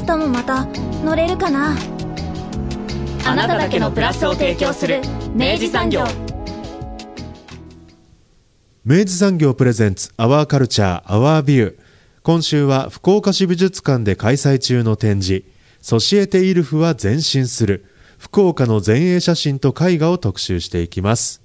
[0.00, 0.64] 明日もまた
[1.04, 1.76] 乗れるかな？
[3.26, 5.02] あなただけのプラスを提供する
[5.34, 6.04] 明治産業。
[8.82, 11.78] 明治産業プレゼンツアワーカルチャーアワービュー。
[12.22, 15.44] 今週は福岡市美術館で開催中の展示。
[15.82, 17.84] ソシエテイルフは前進する。
[18.16, 21.42] 福岡の前衛写真と絵画を特集していきます。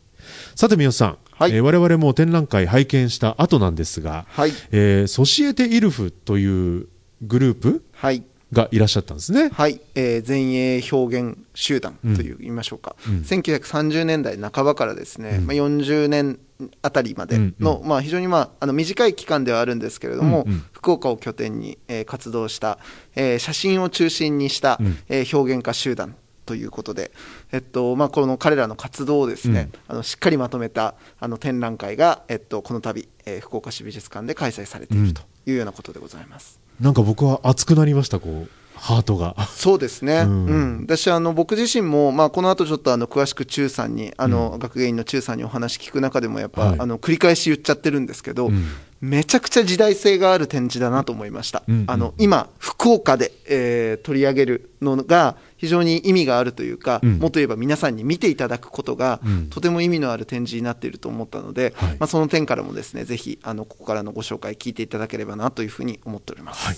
[0.56, 1.52] さて三好さん、はい。
[1.52, 4.52] えー我々も展覧会拝見した後なんですが、はい。
[4.72, 6.46] えーソシエテイルフとい
[6.78, 6.88] う
[7.22, 7.84] グループ？
[7.92, 9.50] はいがいらっしゃったんですね。
[9.50, 13.16] はい、えー前衛表現集団という言いましょうか、うん。
[13.22, 16.40] 1930年代半ばからですね、まあ、40年
[16.82, 20.64] あたりまでの、まあ、非常に、まあ、あの短い期間ではあるんですけれども、うんうん。
[20.72, 22.80] 福岡を拠点に、えー活動した、
[23.16, 24.98] えー写真を中心にした、うん。
[25.10, 27.12] えー表現家集団ということで、
[27.52, 36.65] えっとまあ、この彼らの活動をですね、あのしっかりまとめたあの展覧会が、えっと、この度、えー福岡市美術館で開催されているというようなことでございます。
[36.80, 39.36] なんか僕は熱くなりましたこうハートが。
[39.48, 40.82] そうですね、ううん。
[40.82, 46.80] ん私あの、僕自身も、まあ、この後ちょっとあの詳しく中さんに、あの学芸員の中さんにお話聞く中でも、やっぱ、はい。
[46.80, 48.66] あの繰り返し言っちゃってるんですけど、うん。
[49.02, 51.64] めちゃくちゃ時代性がある展示だなと思いました。
[51.68, 51.86] うんうん。
[51.88, 57.20] あの今、福岡で、えー取り上げるのが非常に意味があるというか、うん。
[57.20, 59.50] もっと言えば皆さんに見ていただくことが、うん。
[59.50, 61.90] とても意味のある展示になっていると思ったので、はい。
[62.00, 66.66] まあ、その点からもですねぜひあのここからのご紹介聞いていただければなというふうに思っております。
[66.66, 66.78] はい、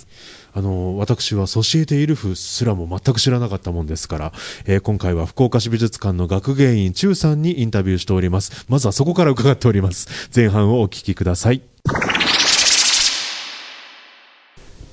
[0.54, 4.32] あの私はソシエテイルフすらも全く知らなかったもんですから、
[4.64, 8.64] えー今回は福岡市美術館の学芸員中さんにインタビューしております。
[8.68, 10.30] まずはそこから伺っております。
[10.34, 11.62] 前半をお聞きください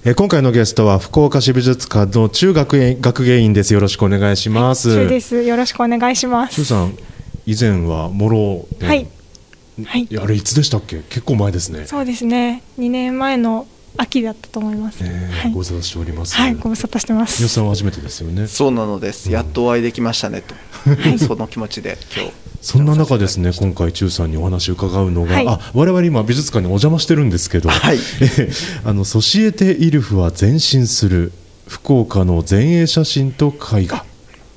[0.08, 5.42] えー今回のゲストは福岡市美術館の中学園学芸員ですよろしくお願いします中です。
[5.42, 6.62] よろしくお願いします。
[6.62, 6.96] 中さん
[7.46, 9.08] 以前はもろではい。
[9.84, 10.98] はいあれいつでしたっけ？
[11.10, 12.62] 結構前ですねそうですね。
[12.80, 15.04] 2年前の秋だったと思います。
[15.04, 15.52] えーはい。
[15.52, 15.60] ご。
[15.60, 16.36] 無沙汰しております。
[16.36, 17.38] はい、ご無沙汰してます。
[17.38, 18.48] 三好さんは初めてですよね。
[18.48, 20.56] そうなのです、やっとお会いできましたねと、
[21.18, 22.32] その気持ちで今日。
[22.62, 25.48] そんな中ですね、今回、中さんにお話を伺うのが、はい。
[25.48, 27.96] あ我々今、美術館にお邪魔してるんですけど、はい。
[27.96, 31.32] えーあのソシエテ・イルフは前進する
[31.68, 34.06] 福岡の前衛写真と絵画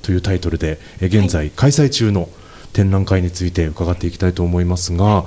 [0.01, 2.29] というタイトルで、えー現在、開催中の
[2.73, 5.25] 展覧会について伺っていきたいと思いますが、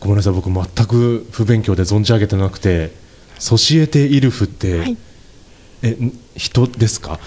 [0.00, 2.92] ごめんなさい、僕、全く不勉強で存じ上げてなくて、
[3.40, 4.96] ソシエテ・イルフって、はい。
[5.82, 7.18] えん人ですか？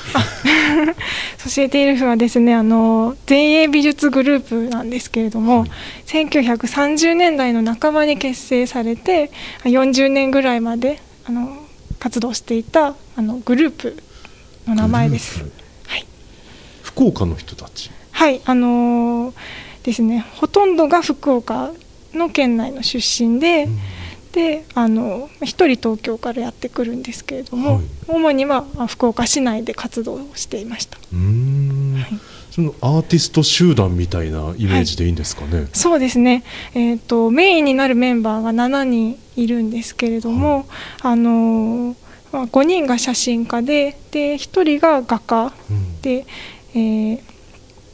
[1.39, 5.65] ソシエテイルフはですね、あの前衛美術グループなんですけれども、
[6.05, 9.31] 1930年代の半ばに結成されて、
[9.63, 11.57] 40年ぐらいまであの
[11.99, 13.97] 活動していたあのグループ
[14.67, 15.43] の名前です。
[15.87, 16.05] はい。
[16.83, 17.89] 福岡の人たち？
[18.11, 19.33] はい、あのー
[19.83, 21.73] ですね、ほとんどが福岡
[22.13, 23.67] の県内の出身で、
[24.33, 27.83] で、あの一人東京からやってくるんですけれども、はい。
[28.07, 30.97] 主にはあ福岡市内で活動をしていました。
[32.51, 35.67] そのアーティスト集団みたいなイメージでいいんですかね？
[35.73, 36.43] そうですね、
[36.75, 40.67] えー、とメインになるメンバーが7人いるんですけれども、
[41.01, 41.95] あのー
[42.31, 44.37] まあ、5人が写真家でで1
[44.77, 46.01] 人が画家うん。
[46.01, 46.25] で、
[46.73, 47.19] えー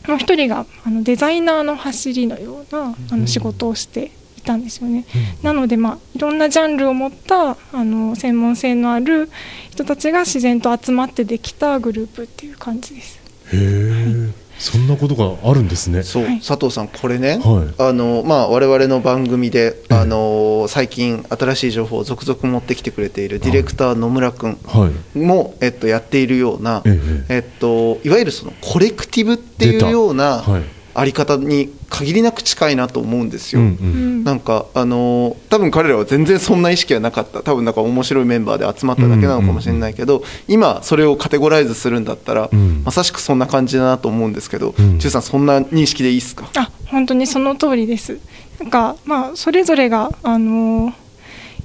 [0.08, 5.06] もう1人があのデザイナーの走りのようなあの仕事をしていたんですよね。
[5.44, 9.30] なので、まあ、いろんなジャンルを持ったあの専門性のある
[9.70, 13.20] 人たちが自然と集まってできたグループっていう感じです。
[13.52, 16.04] へえ、そんなことがあるんですね。
[16.04, 16.40] そう、はい。
[16.42, 17.74] 佐藤さん、これね、はい。
[17.82, 19.96] あのまあ、我々の番組で、ええ。
[19.96, 25.18] あの最近、新しい情報を続々持ってきてくれているディレクター、野村君はい。
[25.18, 27.00] も、えっと、やっているような、え
[27.30, 27.36] え。
[27.36, 30.63] えっと、いわゆるそのコレクティブっていうようなはい。
[30.96, 33.62] あり方に限りなく近いなと思うんですよ。
[33.62, 33.69] うんう。
[33.81, 46.50] うんんなんかあのー多分彼らは全然そんな意識はなかった多分なんか面白いメンバーで集まっただけなのかもしれないけど、今それをカテゴライズするんだったら、うんまさしくそんな感じだなと思うんですけど、うん中さんそんな認識でいいですか？
[46.56, 48.19] あ本当にその通りです。
[48.59, 50.94] なんかまあそれぞれがあの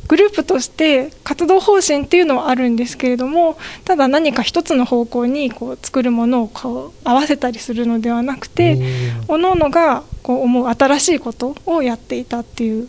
[0.08, 8.78] グループとして活動方針っていうのはあるんですけれどもただ何か一つの方向にこう作るものをこう合わせたりするのではなくて
[9.26, 12.88] 各々がこう思う新しいことをやっていたっていう、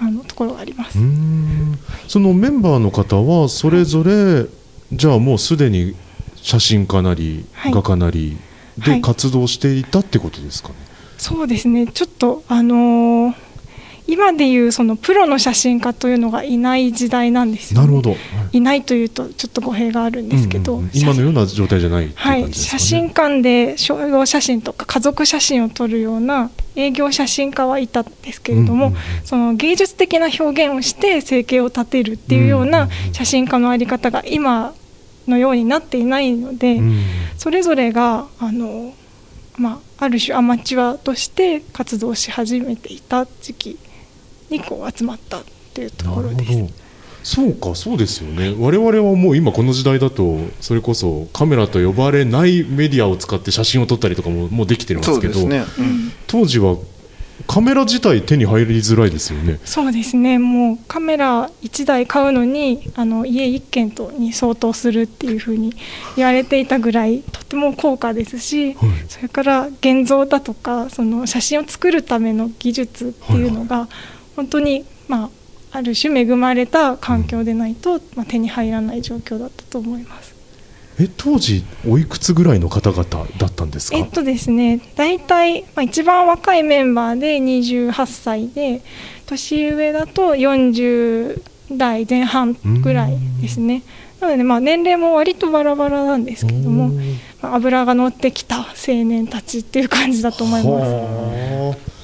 [0.00, 0.98] あのところがあります。
[2.08, 4.46] そのメンバーの方はそれぞれ
[4.92, 5.94] じゃあもうすでに
[6.34, 7.72] 写真家なり、はい。
[7.72, 8.36] 画家なり
[8.78, 9.00] ではい。
[9.00, 10.74] 活動していたってことですかね、
[11.18, 11.86] そうですね。
[11.86, 13.34] ちょっとあのー
[14.06, 18.16] 今でいうそのプロの写真家というのがいない時代なんですよ、ね、なるほど、は
[18.52, 18.58] い。
[18.58, 20.84] いないというとちょっと語弊があるんですけど、うんうん。
[20.86, 29.00] うん今のような状態じゃないっていうはい、写真館で商業写真とか家族写真を撮るような営業写真家はいたんですけれども、うんうんうん。
[29.24, 34.74] その芸術的な表現をして生計を立てるっていうようなうん写真家のあり方が今
[35.28, 37.02] のようになっていないので、うん。
[37.36, 38.94] それぞれがあの、
[39.56, 43.78] まあ、ある種アマチュアとして活動し始めていた時期
[44.52, 45.42] にこう集まったっ
[45.74, 46.28] ていうとなるほど。
[46.28, 46.82] ころです。
[47.24, 48.54] そうかそうですよね。
[48.58, 56.12] 我々はもう今この時代だとそれこそカメラと呼ばれないメディアを使って写真を撮ったりとかももうできてるんですけどね、うん。
[56.26, 56.76] 当時は
[57.46, 59.60] カメラ自体手に入りづらいですよね。
[59.64, 60.38] そうですね。
[60.38, 65.74] もうカメラ1台買うのにあの家1軒とに相当するっていうふうに
[66.16, 68.90] 言われていたぐらいとても高価ですし、はい。
[69.08, 73.88] それから現像だとかその写真を作るための技術っていうのが
[74.36, 75.30] 本当に、まあ、
[75.78, 80.32] ある種恵まれた環境でないと、まあ、手に入らない状況だったと思います。
[81.00, 83.04] え当時おいくつぐらいの方々
[83.38, 88.82] だったんですか、えっとですね、大体、まあ、一番若いメンバーで28歳で
[89.26, 91.42] 年上だと40
[91.72, 93.82] 代前半ぐらいですね。
[94.20, 96.90] なので、まあ、年齢も割とバラバラなんですけれども、
[97.40, 102.01] まあ脂が乗ってきた青年たちっていう感じだと思います。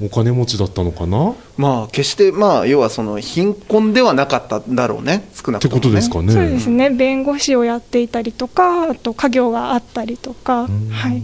[0.00, 1.34] はあお金持ちだったのかな？
[1.56, 5.28] まあ決してまあ要はその貧困ではなかったんだろうね。
[5.34, 6.32] 少なってくとも、ね、ことですかね。
[6.32, 6.90] そうですね。
[6.90, 10.88] 弁護士をやっていたりとかあと家業があったりとか、うん。
[10.90, 11.22] はい、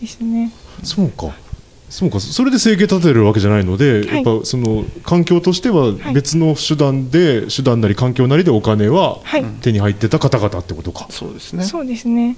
[0.00, 0.52] ですね。
[0.82, 1.34] そうか。
[1.88, 2.20] そうか。
[2.20, 4.06] それで生計立てるわけじゃないので、はい。
[4.06, 9.44] やっぱその環境としては別の手段で、手段なり環境なりでお金ははい。
[9.60, 11.64] 手に入ってた方々ってことか、そうですね。
[11.64, 12.36] そうですね。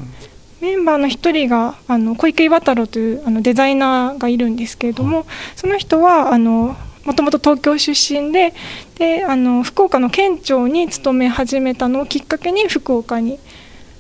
[0.62, 5.26] メンバーの一人があの小池岩太郎というあのデザイナーがいるんですけれども、
[5.56, 8.54] その人はあのもともと東京出身で
[8.94, 13.40] であの福岡の県庁に勤め始めたのをきっかけに福岡に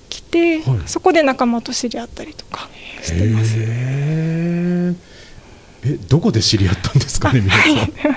[0.08, 0.80] 来て、はい。
[0.86, 2.68] そこで仲間と知り合ったりとか
[3.02, 3.56] しています。
[3.58, 4.94] へえ
[5.84, 8.16] えどこで知り合ったんですかね 皆さん。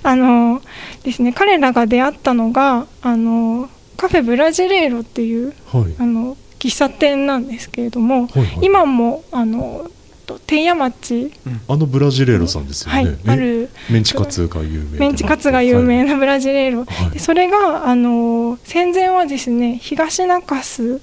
[0.02, 0.62] あの
[1.02, 3.68] ですね彼らが出会ったのがあの
[3.98, 5.94] カフェブラジレーロっていうはい。
[5.98, 8.58] あの喫茶店なんですけれども、はいはい。
[8.62, 9.88] 今もあの
[10.26, 11.32] と天谷町。
[11.68, 13.70] あのブラジレーロさんですよね、はいえある。
[13.88, 17.10] メンチカツが有名メンチカツが有名な、なブラジレーロ、はい。
[17.12, 21.00] でそれがあの戦前はですね東中洲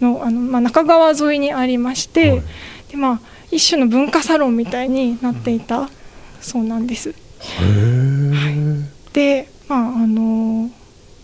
[0.00, 2.42] のあの、まあ、中川沿いにありまして、はい。
[2.90, 5.88] でまあ、一種の文化サロンみたいになっていた
[6.40, 7.10] そうなんです。
[7.10, 8.32] へえ
[9.12, 10.70] で、まああの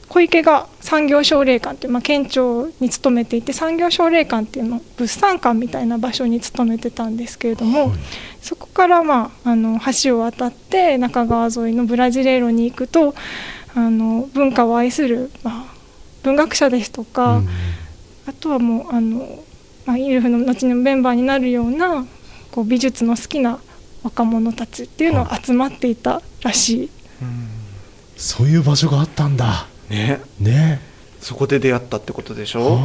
[0.08, 7.98] 小池が産業奨励館っていう、まあ、県庁に勤めていて産業奨励館っていうの物産館みたいな場所に勤めてたんですけれども、はい。
[8.40, 13.14] そこから、まあ、あの橋を渡って中川沿いのブラジレーロに行くと
[13.74, 15.74] あの文化を愛する、まあ、
[16.22, 17.48] 文学者ですとか、うん。
[18.26, 19.44] あとはもうあの、
[19.84, 22.06] まあ、イルフの後のメンバーになるような
[22.50, 23.60] こう美術の好きな
[24.02, 26.90] 若者たちっていうのが集まっていたらしい。
[28.16, 30.20] そういう場所があったんだね。
[30.40, 30.80] ね。
[31.20, 32.78] そこで出会ったってことでしょ？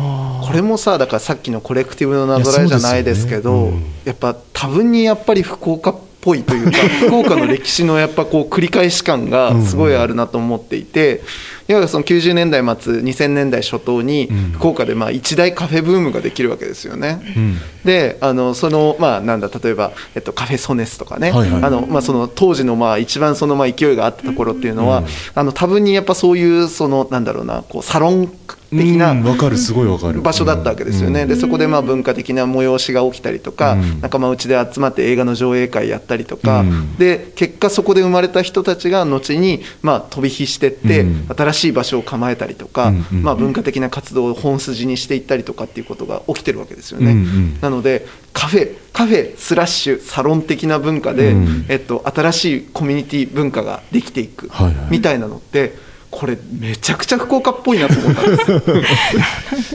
[0.43, 11.21] これもさだからさっきのコレクティブのなぞらえじゃないですけどいやそうですよねやっぱ多分にやっぱり福岡っぽいというか 福岡の歴史のやっぱこう繰り返し感がすごいあるなと思っていていわ
[11.67, 14.51] ゆるその90年代末2000年代初頭にうん。
[14.53, 17.21] 福岡でまあ一大カフェブームができるわけですよね。
[17.35, 17.57] うん。
[17.83, 21.63] であのそのまあなんだ例えば、えっと、カフェソネスとかね、はいはい。
[21.63, 25.05] あのまあ、その当時のまあ一番そのまあ勢いがあったところっていうのは、うん。
[25.35, 28.31] あの多分にやっぱそういうそのなんだろうなこうサロン
[28.73, 31.27] 的な場所だったわけですよね、うん。
[31.27, 34.01] でそこでまあ文化的な催しが起きたりとか、うん。
[34.01, 36.95] 仲間内で集まって映画の上映会やったりとか、うん。
[36.97, 47.11] で結果そこで生まれた人たちが後にまあ飛び火してって、うん新しい場所を構えたりとか、うんうんまあ、文化的な活動を本筋にしていったりとかっていうことが起きてるわけですよね。
[47.11, 47.61] うんうん。
[47.61, 51.65] なのでカフェカフェスラッシュサロン的な文化で、うん。
[51.69, 54.91] えっと、新しいコミュニティ文化ができていく、はいはい。
[54.91, 55.73] みたいなのって
[56.15, 58.37] これめちゃくちゃ福岡っぽいなと思ったんで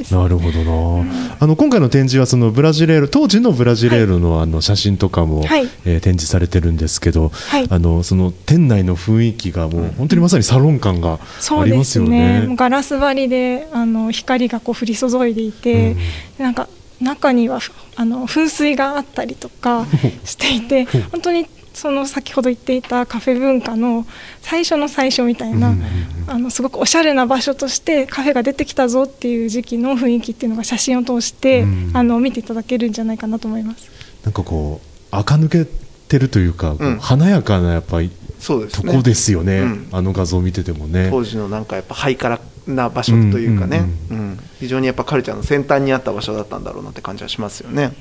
[0.04, 0.23] すよ。
[0.23, 0.62] なるほど
[1.02, 12.47] な、あの今回の展示はそのブラジレール当時のブラジレールのあの写真とかも、はいえー展示されてるんですけど、はいあのその店内の雰囲気がもう本当にまさにサロン感がありますよすね。
[12.47, 12.57] ね。
[12.57, 15.97] ガラス張りであの光がこう降り注いでいて、
[16.38, 16.68] なんか
[17.00, 19.87] 中にはふあの噴水があったりとか
[20.25, 21.47] していて、 本当に
[21.78, 24.04] その先ほど言っていたカフェ文化の
[24.42, 25.75] 最初の最初みたいな、
[26.26, 33.90] あのすごくおしゃれな場所としてカフェが出てきたぞっていう時期の雰囲気っていうのが写真を通して、あの見ていただけるんじゃないかなと思います。
[34.25, 35.66] なんかこう垢抜け
[36.08, 43.85] てるというか、うん、華やかなやっぱりそうです、ね、とこですよね、うん、あの画像を見ててもね当時のなんかやっぱハイカラな場所というかね、
[44.61, 47.92] 非常にやっぱカルチャーの先端にあった場所だったんだろうなって感じはしますよね。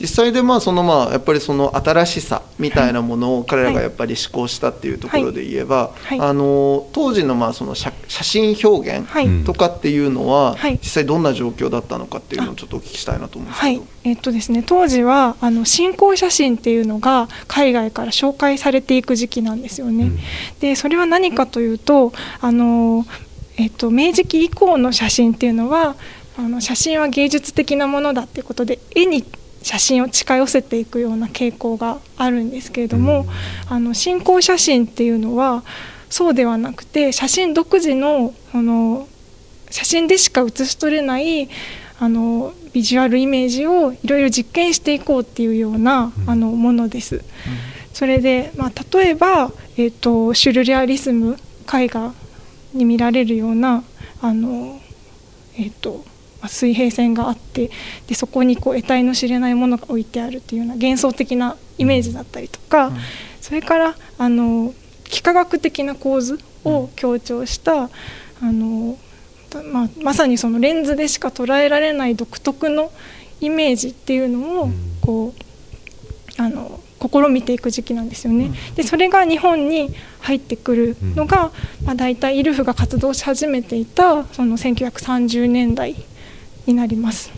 [0.00, 13.86] 実際でまあそのまあやっぱりその新しさみたいなものを彼らがやっぱり思考したっていうところで言えば、あの当時のまあその写真表現とかっていうのは実際どんな状況だったのかっていうのをちょっとお聞きしたいなと思うんですけど。
[14.04, 20.04] えっとですね、当時はあの新興写真っていうのが海外から紹介されていく時期なんですよね。
[20.04, 20.18] うん、
[20.60, 23.06] でそれは何かというとあの
[23.58, 25.96] えっと、明治期以降の写真っていうのは
[26.38, 29.24] あの写真は芸術的なものだっていうことで絵に
[29.62, 33.26] 写真を近寄せていくような傾向があるんですけれども、
[33.68, 35.64] あの新興写真っていうのは
[36.10, 39.08] そうではなくて写真独自のあの
[39.70, 41.48] 写真でしか写し取れない
[42.00, 47.22] あのビジュアルイメージをいろいろ実験していこうっていうような、あのものです。
[47.92, 51.36] それで、まあ、例えば、えーとシュルレアリスム
[51.72, 52.14] 絵画
[52.72, 53.82] に見られるような
[54.22, 54.80] あの、
[55.56, 56.04] えーと、
[56.48, 57.70] 水平線があって
[58.06, 62.96] でそこにこう得体の知れないものが置いてあるというような幻想的なイメージだったりとか、うん、
[63.40, 64.74] それからあの
[65.06, 67.88] 幾何学的な構図を強調した、うん、
[68.40, 68.98] あの
[69.72, 72.92] まあ、まさにそのレンズでしか捉えられない独特の
[73.40, 75.32] イメージっていうのをこ
[76.38, 78.50] うあの試みていく時期なんですよね。
[78.74, 81.52] でそれが日本に入ってくるのが、
[81.84, 85.94] まあ、大体イルフが活動し始めていたその1930年代
[86.68, 87.30] になります。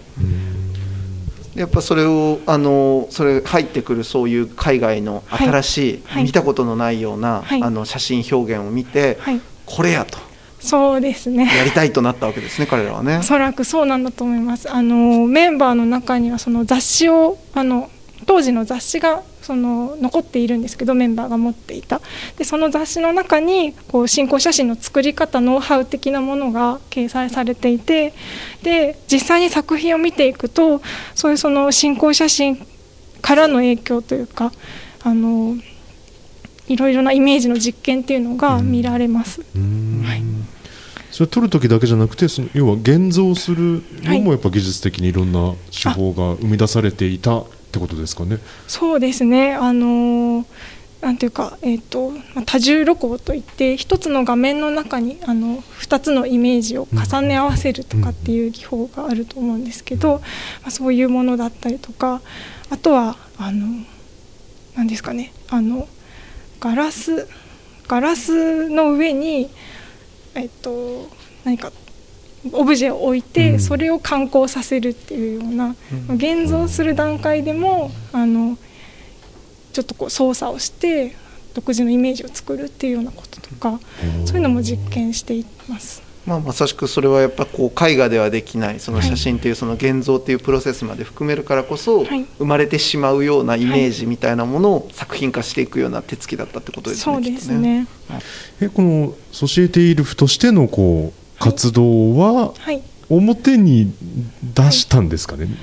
[1.55, 10.19] やっぱそれをあのそれ入ってくるそういう海外の新しい、はい、見たことのないような、はい、あの写真表現を見て、はい、これやと。
[10.61, 11.51] そうですね。
[11.57, 13.19] やりたいとなったわけですね彼らはね。
[13.19, 14.71] おそらくそうなんだと思います。
[14.71, 17.91] あのメンバーの中にはその雑誌をあの
[18.27, 22.00] 当時の雑誌がその残っているんですけどメンバーが持っていた。
[22.38, 28.14] でその雑誌の中にこう新興写真の作り方ノウハウ的なものが掲載されていて
[28.62, 30.80] で実際に作品を見ていくと
[31.16, 32.64] そういうその新興写真
[33.21, 34.52] からの影響というか
[35.02, 35.57] あの
[36.69, 39.40] いろいろなイメージの実験っていうのが見られます。
[39.40, 40.23] はい。
[41.11, 48.39] それ撮る時だけじゃなくてその要は現像するのもやっぱ技術的にいろんな手法が生み出されていたってことですかね。
[48.67, 49.55] そうですね。
[49.55, 50.45] あの
[51.00, 52.12] なんていうか、えーと、
[52.45, 62.21] 多重露光といって一つの画面の中にあの2つのイメージを重ね合わせるとかっていう技法があると思うんですけど、まあ、そういうものだったりとか
[62.69, 63.67] あとはあの
[64.77, 65.33] 何ですかね。
[65.49, 65.89] あの
[66.61, 67.27] ガラス
[67.89, 69.49] ガラスの上に、
[70.35, 71.09] えっと、
[71.45, 71.73] 何か
[72.53, 75.75] オブジェを置いて、それを観光させるっていうような、
[76.15, 78.57] 現像する段階でもあの
[79.73, 81.15] ちょっとこう操作をして
[81.55, 83.79] 独自のイメージを作るっていうようなこととか
[84.25, 86.03] そういうのも実験しています。
[86.27, 97.15] まあ、まさしくそれはやっぱこう絵画ではできないその写真っていうその現像っていうプロセスまで含めるからこそ生まれてしまうようなイメージみたいなものを作品化していくような手つきだったってことですね。
[97.15, 97.87] そうですね。
[98.61, 102.53] えこのソシエティールフとしてのこう活動は
[103.09, 103.93] 表に
[104.55, 105.55] 出したんですかね、はい。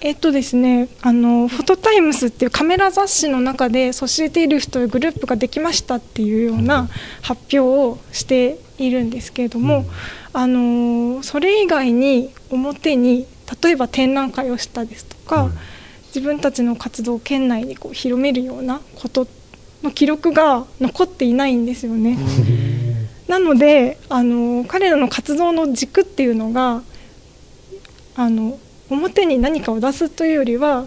[0.00, 6.88] えっとですね、あのフォトタイムスっていうカメラ雑誌の中でソシエティルフというグループができましたっていうような
[7.22, 9.86] 発表をしているんですけれども、うん、
[10.32, 13.26] あのそれ以外に表に
[13.62, 15.52] 例えば展覧会をしたですとか、うん、
[16.14, 19.26] 自分たちの活動を県内にこう広めるようなこと
[19.82, 22.16] の記録が残っていないんですよね。
[23.28, 26.82] なのであの彼らの活動の軸っていうのが
[28.14, 30.86] あの表に何かを出すというよりは、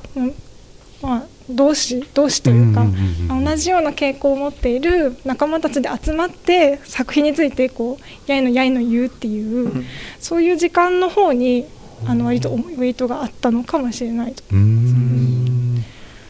[1.02, 2.86] まあ、同志同志というか、
[3.28, 9.84] 同じような傾向を持っている仲間たちで集まって作品についてこうやいのやいの言うっていう、
[10.20, 11.66] そういう時間の方に
[12.06, 14.44] あの割とウェイトがあったのかもしれないと。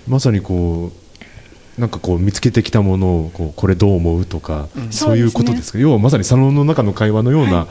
[0.08, 1.09] まさにこう
[1.79, 7.67] なんかこう見つけてきたものをこうこれどう思うとか、うん、そういうことですか、ね、要はまさにサロンの中の会話のような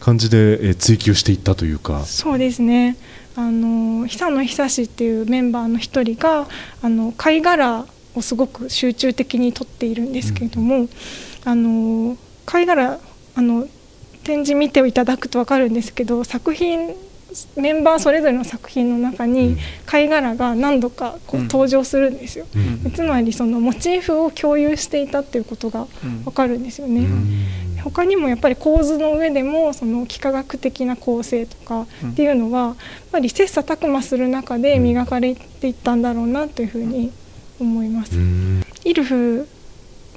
[0.00, 2.96] 感じで追求していったというか、そうですね。
[3.34, 6.48] あの久野久志っていうメンバーの一人が
[6.82, 10.88] あの貝殻をすごく集中的に撮っているんですけれども、うん、
[11.44, 12.98] あの貝殻
[13.36, 13.68] あの
[14.24, 16.94] 展示見ていただくと分かるんですけど作品
[17.56, 19.56] メンバーそれぞれの作品の中に
[19.86, 22.46] 貝殻が何度かこう登場するんですよ、
[22.84, 22.92] うん。
[22.92, 25.86] つまりそのモチーフを共有していたっていうことが
[26.24, 27.06] わかるんですよね、
[27.84, 32.76] 他にもやっぱり構図の上でもその幾何学的な構成とかっていうのはやっ
[33.12, 37.12] ぱり切磋琢磨する中で磨かれていったんだろうなというふうに
[37.60, 38.16] 思います。
[38.16, 38.62] うん。
[38.84, 39.48] イルフ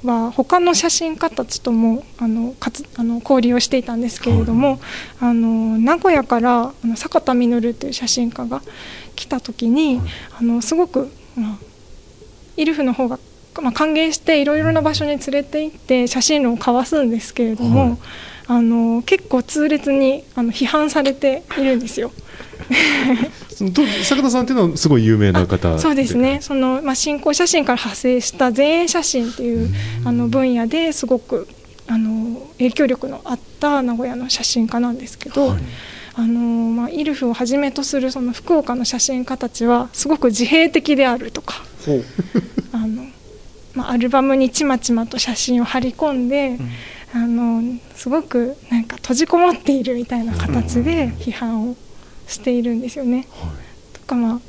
[0.04, 4.80] は他の写真家たちともあのかつあの交流をしていたんですけれども、
[5.20, 8.62] あの名古屋からあの坂田実という写真家が
[9.14, 10.00] 来た時に、
[10.38, 11.58] あのすごく、まあ、
[12.56, 13.18] イルフの方が、
[13.60, 17.98] まあ、歓迎していろいろな場所に連れて行って写真論を交わすんですけれども、はい。
[18.48, 22.12] あの結構痛烈にあの批判されているんですよ。
[23.54, 23.70] その
[24.04, 26.40] 坂田さんっていうのはすごい有名な方そうですね。
[26.40, 29.68] その、まあ、信仰写真から派生した前衛写真っていう
[30.04, 31.46] あの分野ですごく
[31.86, 35.56] あの影響力のあった名古屋の写真家なんですけど、
[36.14, 42.04] あのまあ、イルフをはじめとするその福岡の写真家たちはすごく自閉的であるとかほう。
[42.72, 43.06] あの、
[43.74, 46.58] まあ、アルバムにちまちまと写真を貼り込んで、
[47.14, 51.76] あのすごくなんか閉じこもっているみたいな形で批判を
[52.26, 53.26] しているんですよね。
[53.92, 54.40] とかま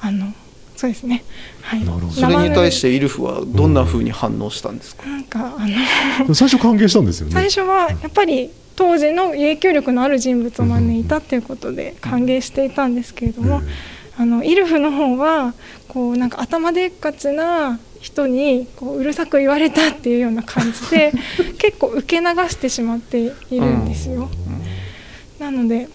[0.00, 0.32] ああの
[0.76, 1.22] そうですね。
[1.62, 1.84] はい。
[2.12, 7.32] それに対してイルフはどんな風に反応したんですか、なんかあの最初歓迎したんですよね。
[7.32, 13.62] 最初はやっぱり当時の影響力のある人物を招いたっていうことで歓迎していたんですけれども、
[14.18, 15.54] あのイルフの方は
[15.88, 21.12] こうなんか頭でっかちな人にこううるさく言われたっていうような感じで
[21.58, 24.28] 結構受け流してしまっているんですよ。
[25.38, 25.88] なので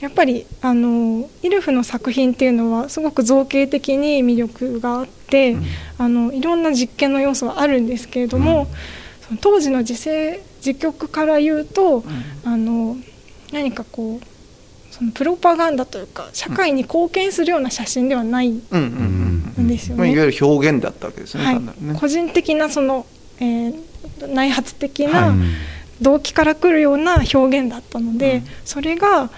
[0.00, 5.56] やっぱりあのイルフの作品っていうのはすごく造形的に魅力があって、
[5.98, 8.66] あのいろんな実験の要素はあるんですけれども、
[9.28, 12.02] その当時の時勢時局から言うと、
[12.44, 12.96] あの
[13.52, 14.26] 何かこう
[14.94, 18.62] そのプロパガンダというか社会に貢献するような写真ではないん。
[18.70, 19.68] うんうんうん。
[19.68, 20.18] ですよまあ、いね。
[20.18, 21.60] わゆる表現だったわけですね、はい。
[21.60, 23.06] ね、個人的なその、
[23.38, 23.74] えー
[24.26, 25.52] 内発的な、うん
[26.00, 28.44] 動機から来るような表現だったので、うん。
[28.64, 29.28] それが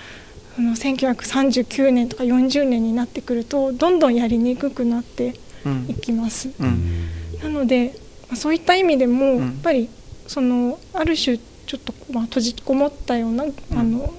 [0.58, 5.86] あの1939年とか40年になってくるとどんどんやりにくくなってうん。
[5.88, 6.50] いきます。
[6.58, 7.08] うん。
[7.40, 7.94] なので、
[8.28, 9.40] まあそういった意味でも、うん。
[9.40, 9.88] やっぱり
[10.26, 14.12] そのある種ちょっと、まあ、閉じこもったような、あの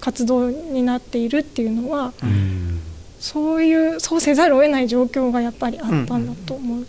[0.00, 2.80] 活動になっているっていうのは、うん。
[3.18, 6.86] そういうそうせざるを得ない状況がやっぱりあったんだと思う。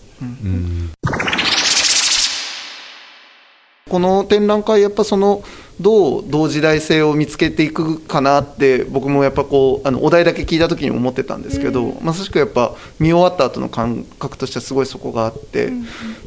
[3.88, 5.44] うんこの展覧会やっぱその
[5.80, 15.72] どう同時代性を見つけていくかなって僕もやっぱこうあのお題だけ聞いた時に思ってたんですけど、まさしくやっぱ見終わった後の感覚としてはすごいそこがあって、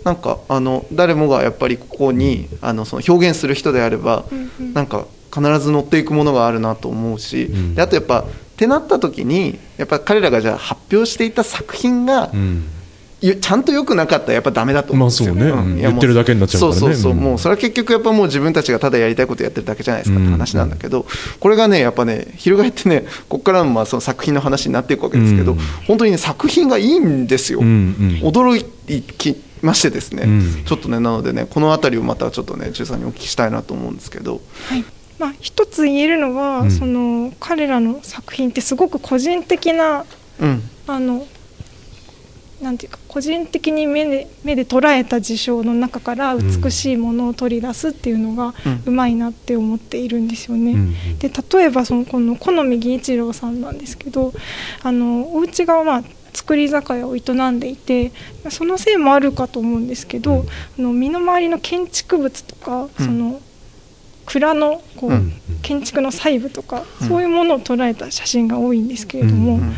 [0.04, 4.24] なんかあの誰もがやっぱりここにあのその表現する人であれば、
[4.72, 7.74] なんか必ず乗っていくものがあるなと思うし、ん。
[7.74, 8.24] であとやっぱっ
[8.56, 12.56] てなった時にやっぱ彼らがじゃあ発表していた作品が、うん。
[12.56, 12.62] よ
[13.20, 15.72] ちゃんと良くなかったらやっぱダメだと思うんですよ、まあそうね。
[15.72, 15.76] うん。
[15.76, 16.80] 言ってるだけになっちゃうからね。
[16.80, 17.18] そうそうそう、うん。
[17.18, 21.04] もうそれは結局やっぱもう自分たちがただやりたいことやってるだけじゃないですかって話なんだけど、
[21.38, 25.58] これがねやっぱね翻ってねここからもまあその作品の話になっていくわけですけど、うん。
[25.86, 28.28] 本当にね作品がいいんですよ、うんうん。
[28.28, 28.64] 驚
[29.18, 30.64] きましてですね、うん。
[30.64, 34.84] ちょっとねなのでねこの辺りをまたちょっとね中さんにお聞きしたいなと思うんですけど、はい。
[35.18, 36.70] まあ、一つ言えるのは、うん。
[36.70, 40.06] その彼らの作品ってすごく個人的な
[40.40, 40.62] うん。
[40.86, 41.26] あの
[42.60, 50.72] なんていうか個人的に目で目で捉えた事象の中から美しいものを取り出すっていうのがうまいなって思っているんですよね。
[50.72, 54.32] うんで例えばそのこの好み義一郎さんなんですけど
[54.82, 57.20] あのお家がまあ作り酒屋を営
[57.50, 58.12] んでいて
[58.50, 60.44] そのせいもあるかと思うんですけど、
[60.78, 62.90] あの身の回りの建築物とか、うん。
[62.96, 63.40] その
[64.26, 67.08] 蔵のこう、うん建築の細部とか、うん。
[67.08, 69.74] そういうものを捉えた写真が多いんですけれども、うん。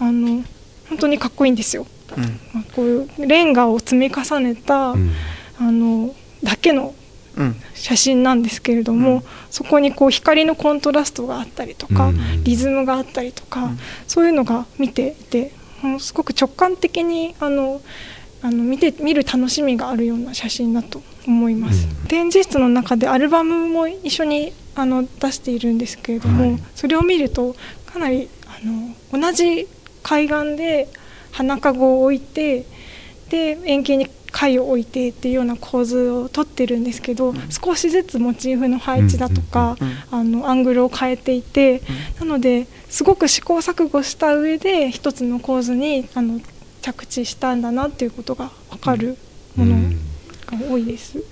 [0.00, 0.42] あの
[0.88, 1.86] 本当にかっこいいんですよ。
[2.16, 5.10] うんまあ、こういうレンガを積み重ねた、うん。
[5.58, 6.94] あのだけの
[7.34, 7.56] うん。
[7.74, 9.22] 写真なんですけれども、うん。
[9.50, 12.44] そこにこう光のコントラストがあったりとか、うん。
[12.44, 13.78] リズムがあったりとか、うん。
[14.06, 17.80] そういうのが見ていてもうすごく直感的にあの
[18.42, 22.06] あの見て見る楽しみがあるような写真だと思います、うん。
[22.06, 26.62] 展示室の中でアルバムも一緒にあの出しているんですけれども、はい。
[26.74, 29.66] それを見るとかなりあの同じ
[30.02, 30.88] 海岸で
[31.32, 32.64] 花籠を置いて
[33.28, 39.76] で円形に貝を置いてっていうような構図をとってるんですけど、少しずつモチーフの配置だとか、
[40.10, 41.82] あのアングルを変えていて、
[42.18, 46.40] なのですごく試行錯誤した上で一つの構図にあの
[46.80, 49.18] 着地したんだなっていうことが分かる
[49.54, 49.76] もの
[50.56, 51.16] が多いです。
[51.16, 51.24] もう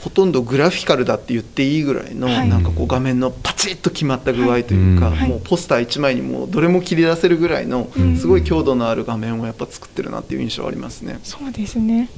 [0.00, 11.20] ほとんどグラフィカルだって言っていいぐらいの、はいなんかこう画面のパチッと決まった具合というか、はいもうポスター1枚にもうどれも切り出せるぐらいのうんすごい強度のある画面をやっぱ作ってるなっていう印象はありますね。
[11.22, 12.08] そうですね。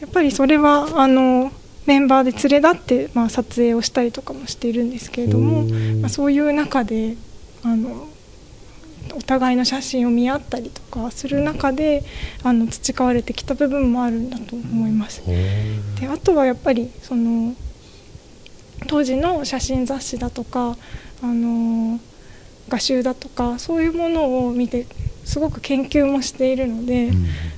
[0.00, 1.52] やっぱりそれはあの
[1.86, 5.64] メンバーで連れ立ってまあ撮影をしたりとかもしているんですけれども、
[6.00, 7.16] まあそういう中で
[7.62, 8.08] あの
[9.12, 12.02] お互いの写真を見合ったりとかする中で
[12.42, 15.22] あの培われてきた部分もあるんだと思います。
[16.00, 17.54] であとはやっぱりその
[18.86, 20.76] 当時の写真雑誌だとか
[21.22, 22.00] あの
[22.68, 24.86] 画集だとかそういうものを見て
[25.24, 27.10] すごく研究もしているので、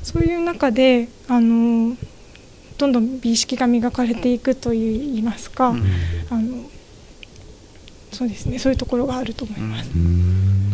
[0.02, 1.96] そういう中であの
[2.78, 5.84] どんどん美意識が磨かれていくといいますか、うん。
[6.30, 6.55] あの
[8.12, 8.58] そうですね。
[8.58, 9.90] そういうところがあると思います。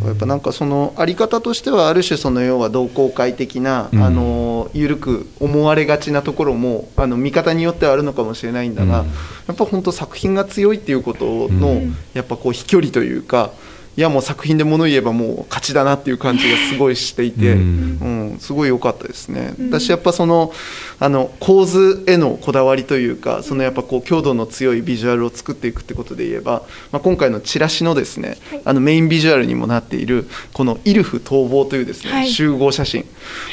[0.06, 4.02] やっぱなんかそのあり方としてはある種その要は同好会的な、うん。
[4.02, 9.06] あの緩く思われがちなところもあの見方によってはあるのかもしれないんだが、うん。
[9.06, 9.12] や
[9.52, 11.96] っぱ本当作品が強いっていうことの、うん。
[12.14, 13.52] やっぱこう飛距離というか
[13.96, 19.54] いやもう作品で物言えばもう勝ちだなっていう感じがすごいしていて、ううんんすごい良かったですね。
[19.58, 19.70] うん。
[19.70, 20.52] 私やっぱその
[20.98, 32.28] あの構図へのこだわりというかそのやっぱこう強度の強いビジュアルを作っていくってことで言えば、まあ、今回のチラシのですね、あのメインビジュアルにもなっているこのイルフ逃亡というですね、はい。
[32.28, 33.04] 集合写真。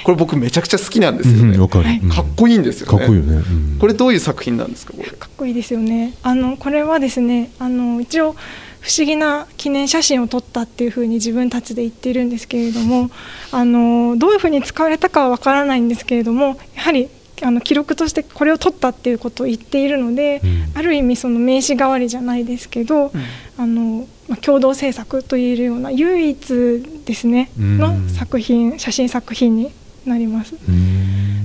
[0.03, 2.97] これ僕めちゃくちゃ好きなんですよね、うんわかっこいいんですよね。
[2.97, 3.35] かっこいいよね。
[3.35, 3.77] うん。
[3.79, 5.09] これどういう作品なんですかこれ。
[5.09, 6.13] かっこいいですよね。
[6.23, 8.35] あのこれはですね、あの一応
[8.81, 13.09] 不思議な記念写真を撮ったっていうふうに自分たちで言っているんですけれども、
[13.51, 17.09] あのどういうふうに使われたかはわからないんですけれども、やはり
[17.41, 20.59] あの記録としてこれを撮ったっていうことを言っているので、うん。
[20.75, 23.11] ある意味その名刺代わりじゃないですけど、
[23.57, 27.77] あのまあ共同制作と言えるような唯一ですねうん。
[27.77, 29.71] の作品写真作品に
[30.05, 30.55] なります。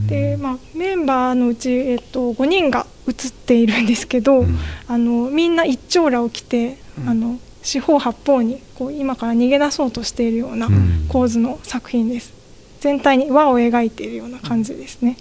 [0.04, 0.08] うん。
[0.08, 4.58] でまあ、メンバーのうち、えっと、5人が写っているんですけど、うん。
[4.88, 7.08] あのみんな一張羅を着て、うん。
[7.08, 11.06] あの四方八方にこう今から逃げ出そうとしているようなうん。
[11.08, 12.32] 構図の作品です、
[12.80, 15.16] 全体に輪を描いているような感じですね。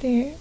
[0.00, 0.36] でえ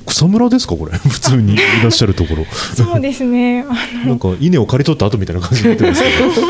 [0.00, 0.92] 草むらですかこれ？
[0.98, 2.44] 普通にいらっしゃるところ。
[2.74, 3.64] そうですね。
[4.06, 6.46] なんか稲を刈り取った後みたいな感じになってますけど。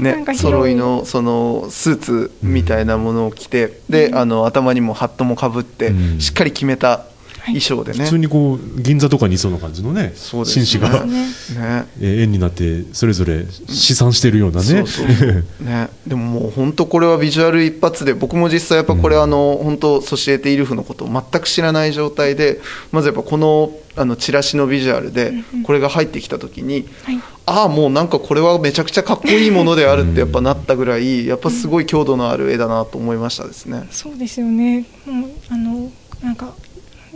[0.10, 0.18] なん。
[0.20, 0.50] ねか広い。
[0.52, 6.20] 揃いのそのスーツみたいなものを着て、であの頭にもハットもかぶって、うん。
[6.20, 7.04] しっかり決めた
[7.46, 11.12] 衣装でね、普通にこう銀座とかにいそうな感じのね紳士が、ね。
[11.12, 15.06] ねえー円になってそれぞれ試算してるようなね、そうそう。
[15.14, 22.60] そうね、でももう本当これはビジュアル一発で僕も実際やっぱこれあの本当ソシエテイルフのことを全く知らない状態で
[22.92, 25.32] まずやっぱこのあのチラシのビジュアルで
[25.64, 27.20] これが入ってきた時にはい。
[27.48, 33.86] ああもうなんかこれはめちゃくちゃかっこいいものであるってやっぱなったぐらいやっぱすごい強度のある絵だなと思いましたですね。
[33.92, 34.84] そうですよね。
[35.06, 36.54] もうあのなんか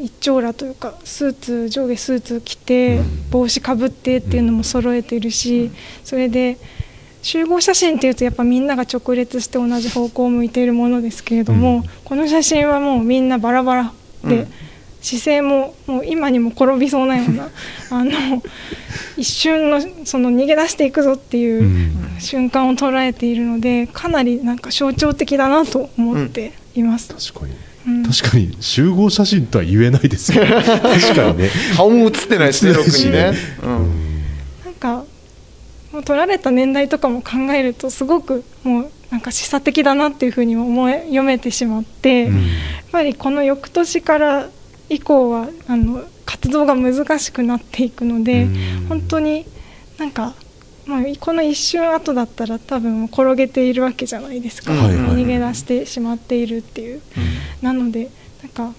[0.03, 5.71] 一張羅というかスーツ上下スーツ着て帽子かぶってっていうのも揃えてるし
[6.05, 6.59] それで
[7.23, 11.83] 集合写真っていうとやっぱみんなが直列して同じ方向を向いているものですけれども、うん。
[12.05, 13.93] この写真はもうみんなバラバラ
[14.25, 14.49] で、うん。
[15.03, 17.49] 姿勢ももう今にも転びそうなような
[17.91, 18.11] あの
[19.17, 22.21] 一瞬のその逃げ出していくぞっていううん。
[22.21, 27.09] 瞬間を捉えているのでかなりなんか象徴的だなと思っています。
[27.33, 27.55] 確かに
[27.87, 28.03] うん。
[28.05, 30.51] 確かに集合写真とは言えないですよね。
[30.65, 31.51] 確かにね。
[31.77, 33.33] 顔も写ってないしね、ろくにね。
[33.63, 34.23] うん。
[34.65, 35.05] なんか
[35.93, 42.37] もう撮られた年代とかも考えるとすごくもうなんか示唆的だなっていうふうに思え読めてしまって、うん。
[42.37, 42.45] やっ
[42.93, 44.49] ぱりこの翌年から
[44.89, 48.87] 以降はあの活動が難しくなっていくので、うん。
[48.89, 49.47] 本当に
[49.99, 50.35] なんか、
[50.91, 55.23] まあ、この一瞬後だったら多分転げているわけじゃないですか、はいはい。
[55.23, 57.01] 逃げ出してしまっているっていう。
[57.63, 58.11] なので
[58.43, 58.73] なんか、ま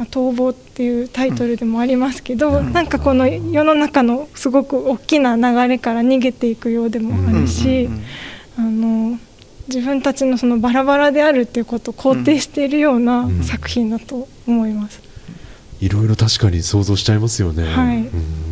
[0.00, 8.04] あ、逃亡っていうタイトルでもありますけど、なんかこの世の中のすごく大きな流れから逃げていくようでもあるし、うんうんうん
[8.58, 9.18] あの
[9.68, 13.42] 自分たちのそのバラバラであるっていうことを肯定しているようなうん。
[13.44, 15.00] 作品だと思います。
[15.80, 17.98] いろいろ確かに想像しちゃいますよね、はい。
[17.98, 18.49] うん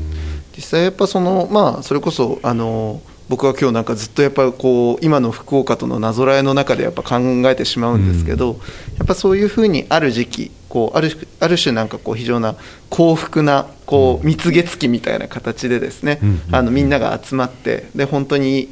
[0.59, 7.19] 実際やっぱそのまあそれこそあの僕は今日なんかずっとやっぱこう今の福岡とのなぞらえの中でやっぱ考
[7.49, 8.59] えてしまうんですけど、
[8.99, 12.57] やっぱそういうふうにある時期こうあるある種なんかこう非常な
[12.91, 16.41] 幸福なこう蜜月期みたいな形でですね、うん。
[16.51, 18.69] あのみんなが集まってで本当に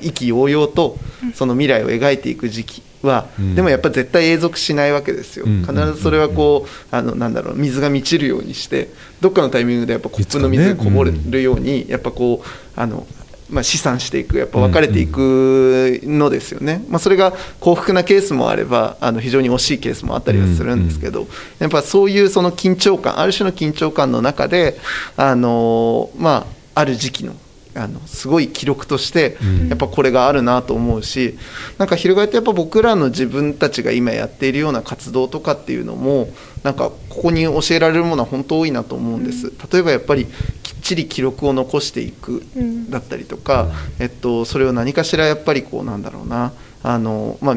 [0.00, 0.96] 意気揚々と
[1.34, 3.54] その未来を描いていく時期は、うん。
[3.54, 5.62] でもやっぱ絶対永続しないわけですよ、うん。
[5.62, 8.88] 必ずそれはこうあのなんだろう水が満ちるようにして
[9.20, 13.06] どっかのタイミングでやっぱコップの水がこぼれるように、やっぱこうあの
[13.50, 21.26] まあ、試算していくやっぱ分かれていくのですよね、まあ、それが幸福なケースもあればあの非常に惜しいケースもあったりはするんですけど、
[21.58, 24.78] やっぱそういうその緊張感ある種の緊張感の中で
[25.18, 27.34] あの、まあ、ある時期の
[27.74, 31.38] あのすごい記録としてやっぱこれがあるなと思うし、
[31.78, 36.28] なんか翻ってやっぱ僕らの自分たちが今やっているような活動とかっていうのも
[36.62, 39.52] なんかここに教えられるものは本当多いなと思うんです。
[39.72, 40.26] 例えばやっぱり
[40.62, 42.42] きっちり記録を残していく
[42.90, 47.56] だったりとか、えっと、それを何かしらやっぱりこうなんだろうなあの、まあ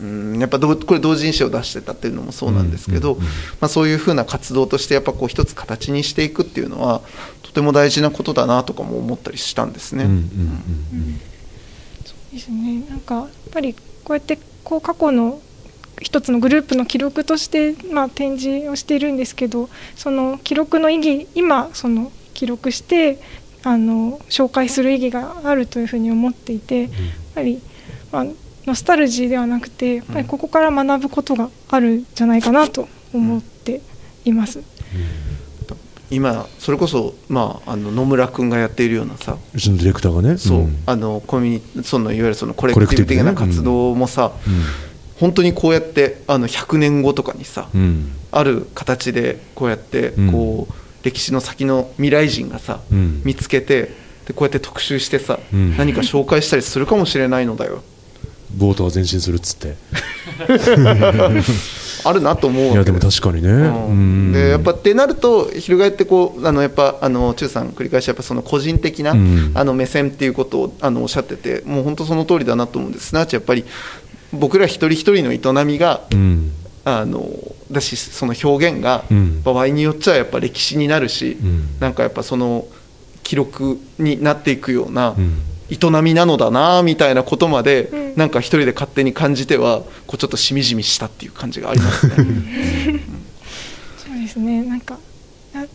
[0.00, 3.16] うんやっぱこれ同人誌を出してたっていうのもそうなんですけど、
[3.60, 7.02] まあ、そういうふうな活動としてやっぱこう一つ形にしていくっていうのは
[7.50, 10.04] とても大事なことだなとかも思ったりしたんですね。
[12.04, 12.84] そうですね。
[12.88, 15.40] なんかやっぱりこうやってこう過去の
[16.00, 23.18] 一つのグループの記録として、まあ、展示をしているんですけどその記録の意義今その記録して
[23.64, 26.90] あの紹介する意義があるというふうに思っていてやっ
[27.34, 27.60] ぱり、
[28.12, 28.24] まあ、
[28.64, 33.80] ノスタルジーではなくてやっぱりここから学ぶことがあるんじゃないかなと思って
[34.24, 34.62] います。
[36.10, 40.38] 今それこそ、まあ、あの野村君がやっているようなさうちのディレクターがね。
[40.38, 44.62] そう、うん、あのコミュニそのいわゆるそのコレクティブ的な活動もさ、ねうん、
[45.20, 52.80] 本当にこうやってあの100年後とかにさ、うん、ある形でこうやってこう、歴史の先の未来人がさ、
[53.24, 53.94] 見つけて
[54.26, 55.38] でこうやって特集してさ、
[55.78, 57.82] 何か紹介したりするかもしれないのだよ。
[58.56, 59.76] ボートが前進するっつって
[62.04, 73.08] あるなと思ういやでも確かにね、うん、でやっぱってなると翻ってこうあのやっぱあの中さん繰り返しやっぱその個人的な、うん、あの目線っていうことをあのおっしゃっててもう本当その通りだなと思うんです。
[73.08, 73.64] すなわちやっぱり
[74.32, 76.52] 僕ら一人一人の営みが、うん、
[76.84, 77.28] あの
[77.70, 79.04] だしその表現が
[79.44, 82.66] 場合によっちゃやっぱ歴史になるし、うん、なんかやっぱその
[83.22, 85.14] 記録になっていくような、
[85.70, 92.14] 営みなのだなみたいなことまで、うん、なんか一人で勝手に感じてはこうちょっとしみじみしたっていう感じがありますね。
[93.96, 94.98] そうですねなんか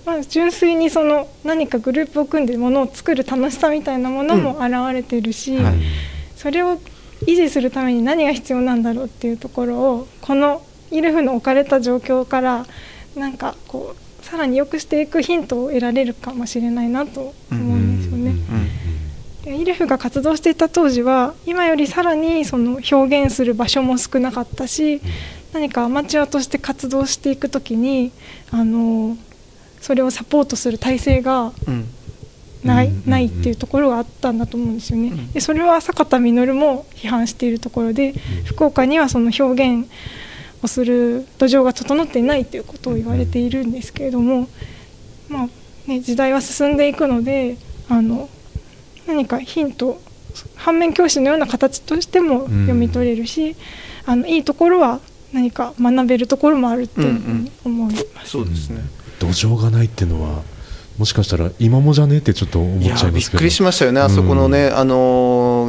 [0.05, 5.75] まあ、純粋にその何かグループを組んでものを作る楽しさみたいなものも現れてるし、うんはい、
[6.36, 6.79] それを
[7.27, 12.65] 維持するために何が必要なんだろうっていうところをこのイルフの置かれた状況から
[13.15, 17.74] なんかこうさらに良くしていくヒントを得られるかもしれないなと思うんですよね。
[19.45, 25.01] イルフが活動していた当時は今よりさらにその表現する場所も少なかったし
[25.53, 28.12] 何かアマチュアとして活動していく時に
[28.51, 29.17] あの
[29.81, 31.53] それをサポートする体制が
[32.63, 35.12] ない,、ないっていうところがあったんだと思うんですよね。
[35.34, 39.88] でそれは坂田稔も批判しているところで福岡にはその表現
[40.63, 44.47] をする土壌が整っていないということを言われているんですけれども、
[45.29, 45.49] まあ
[45.88, 48.27] ね、時代は進んでいくのであの
[49.07, 50.01] 何かヒント
[50.55, 53.55] 反面教師のような形としても読み取れるし、うん、
[54.05, 54.99] あのいいところは
[55.33, 57.01] 何か学べるところもあるって
[57.63, 58.03] 思います、
[58.35, 58.81] うんうん、そうですね。
[59.19, 60.43] 土壌がないっていうのは
[60.97, 62.19] もしかしたら今もじゃね？
[62.19, 63.11] ってちょっと思っちゃいますけど。
[63.11, 64.95] びっくりしましたよね、あそこのね、うん、あの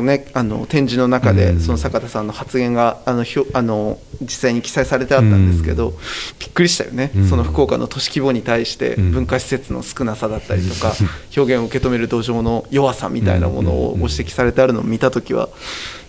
[0.07, 5.95] ねあの展示の中で、その坂田さんの発言があのひょあの実際に記載されてあったんですけど、うん、
[6.39, 10.95] びっくりしたよね、うん、その福岡の都市規模に対して文化施設の少なさだったりとか、
[11.37, 15.49] 表現を受け止める土壌の弱さみたいなものをご指摘されてあるのを見たときは、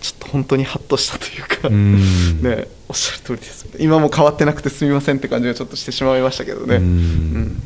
[0.01, 1.69] ちょっと本当にハッとしたというか、
[2.47, 6.75] ね、おっしゃる通りです、今も変わってなくてすみませんって感じがちょっとしてしまいましたけどね。
[6.75, 7.61] うん。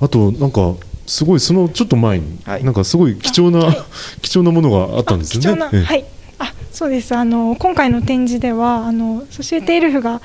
[0.00, 0.74] あとなんか
[1.06, 3.76] すごいそのちょっと前に、はい、なんかすごい貴重な、はい、
[4.22, 5.62] 貴重なものがあったんですよね。
[5.62, 6.04] はい。
[6.38, 7.14] あ、そうです。
[7.14, 10.20] あの今回の展示ではあのソシエテイルフが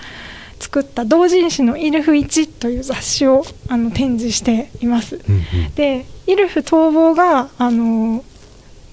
[0.60, 5.20] 作った同人誌のイルフ1という雑誌をあの展示しています。
[5.28, 5.44] うんうん、
[5.76, 8.24] で、イルフ逃亡があの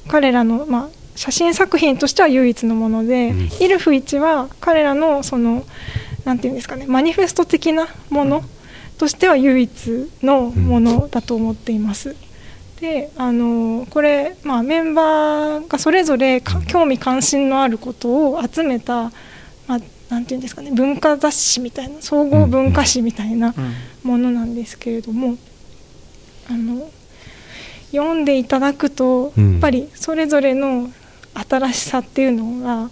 [0.08, 5.64] 彼らのまあ写真作品としては唯一のもので、うん、イルフ1は彼らのその
[6.24, 8.42] なんていうんですかねマニフェスト的なもの。
[8.98, 12.16] うんとしては唯一のものだと思っています。
[12.80, 19.10] であのこれ、まあ、メンバーがそれぞれ興味関心のあることを集めた、
[19.66, 19.78] まあ、
[20.10, 23.52] なんていうんですかね文化雑誌みたいな総合文化誌みたいな
[24.04, 25.36] ものなんですけれども、
[26.48, 26.88] あの
[27.90, 30.90] 読んでいただくとやっぱりそれぞれの
[31.34, 32.90] 新しさっていうのが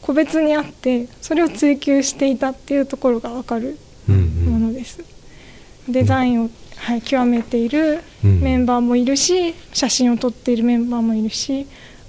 [0.00, 5.13] 個別にあってそれを追求していたっていうところが分かるものです。
[5.88, 11.66] デザインを、はい、極めているメンバーもいるし、写真を撮っているメンバーもいるし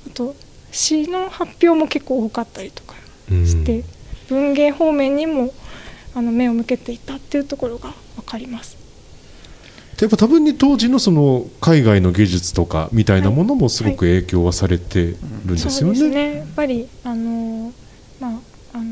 [0.07, 0.35] あと
[0.71, 2.95] 詩の発表も結構多かったりとか
[3.29, 3.83] して、
[4.29, 5.53] 文芸方面にも
[6.13, 8.77] あの目を向けていたっていうところが分かります。
[10.01, 15.93] やっぱ多分に当時のその海外の技術とかみたいなものもすごく影響はされてるんですよね。
[15.93, 16.35] ですね。
[16.35, 17.71] やっぱりあの
[18.19, 18.31] まあ
[18.73, 18.83] あの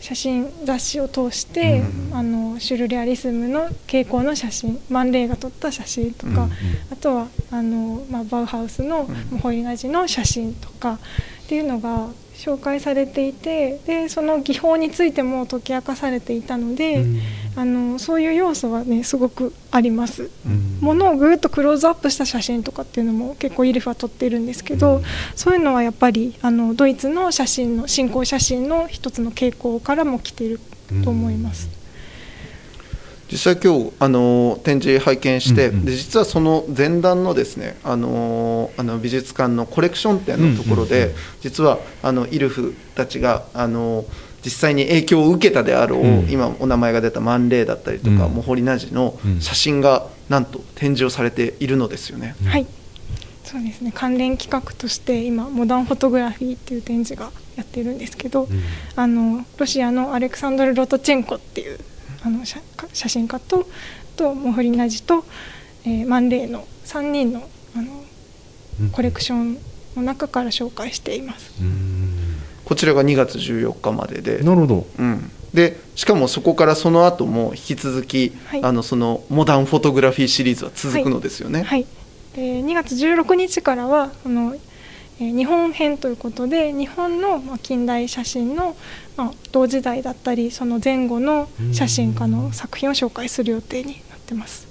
[0.00, 6.50] 写真雑誌を通して、あのシュルレアリスムの傾向の写真マン・レイが撮った写真とか、うんうん。
[6.92, 10.98] あとはあの、まあ、バウハウスのモホリナジの写真とかっ
[11.48, 17.04] ていうのが紹介されていてでその技法についても解き明かされていたので、
[17.56, 20.30] あのそういう要素はねすごくあります。
[20.46, 20.78] うん。
[20.80, 25.02] ものをぐーっとクローズアップした写真とかっていうのも結構イルフは撮っているんですけど、
[25.34, 30.60] そういうのはやっぱりあのドイツの写真の進行写真の一つの傾向からも来ている
[31.04, 31.79] と思います。
[33.30, 35.84] 実際今日あの展示拝見して、うんうん。
[35.84, 44.04] で実はその前段のですねあのあの美術館のコレクション展のところで、うんうん実はあのイルフたちがあの
[44.44, 46.30] 実際に影響を受けたであろう、うん。
[46.30, 48.34] 今お名前が出たマンレイだったりとか、うん。
[48.34, 49.40] モホリナジのうん。
[49.40, 52.34] 写真がなんと展示をされているのですよね。
[52.44, 52.66] はい。
[53.44, 53.90] そうですね。
[53.94, 58.48] 関連企画として今モダンフォトグラフィーっていう展示がやってるんですけど、
[58.96, 61.78] あのロシアのアレクサンドル・ロトチェンコっていう
[62.22, 62.60] あの写
[62.92, 63.66] 写真家と
[64.16, 65.24] とモフリナジと、
[65.84, 68.04] えーマンレイの3人のあの
[68.92, 69.58] コレクション
[69.96, 71.52] の中から紹介しています。
[72.64, 74.86] こちらが2月14日までで、なるほど。
[74.98, 78.64] うん、でしかもそこからその後も引き続き、はい。
[78.64, 81.62] あのそのモダンフォトグラフィーシリーズは続くのですよね。
[81.62, 81.86] はい、
[82.34, 84.69] で2月16日からはその、えー
[85.20, 88.74] 日本編ということで日本の、まあ、近代写真の、
[89.16, 94.70] まあ、同時代だったりその前後の写真家の作品を紹介する予定になってます。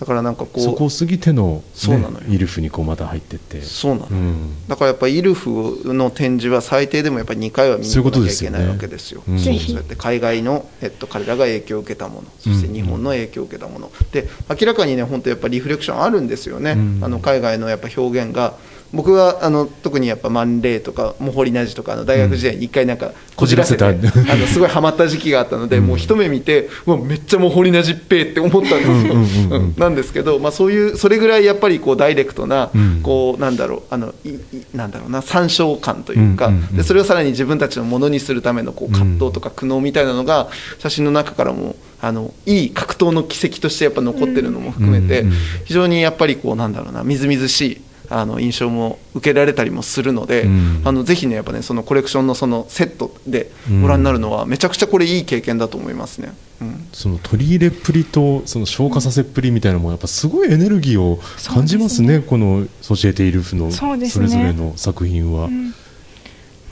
[0.00, 2.26] だからなんかこうそこを過ぎての,、そうなのよ。
[2.28, 3.62] イルフにこうまた入ってって。
[3.62, 4.66] そうなの、うん。
[4.66, 9.22] だからやっぱりイルフの展示は最低でもやっぱり2回は見なきゃいけないわけですよ。
[9.24, 12.28] そうやって海外の、えっと、彼らが影響を受けたもの。
[12.40, 16.98] そして日本の影響を受けたもの、で明らかにね本当やっぱリフレクションあるんですよね、うん。
[17.02, 18.54] あの海外のやっぱ表現が
[18.94, 29.64] 僕はあの特にやっぱマンレイとかモホリナジとかあの大学時代に一回なんかこじらせて、こじらせたあのすごいハマった時期があったので、もう一目見てうわめっちゃモホリナジっぺーって思ったんですよ、うんうんうんうん。
[29.66, 29.74] うん。
[29.76, 33.00] なんですけど、まあ、そういうそれぐらいやっぱりこうダイレクトな、うん。
[33.02, 34.40] こうなんだろうあのいい
[34.74, 36.76] なんだろうな参照感というか、うんうんうん。
[36.76, 45.34] でそれをさらに自分たちのものにするためのこう葛藤とか苦悩みたいなのが写真の中からもあのいい格闘の軌跡としてやっぱ残ってるのも含めて、うんうん。
[45.64, 47.80] 非常にやっぱりこうなんだろうなみずみずしい
[48.14, 50.82] あの印象も受けられたりもするので、うん。
[50.84, 53.50] あのぜひねやっぱねそのコレクションのそのセットで
[53.82, 56.32] ご覧になるのはめちゃくちゃこれいい経験だと思いますね。
[56.60, 56.88] うん。
[56.92, 65.46] その取り入れっぷりとその消化させっぷりみたいなのもやっぱすごいエネルギーを感じますねすこのソシエテ・イルフのそれぞれの作品は。
[65.46, 65.74] うん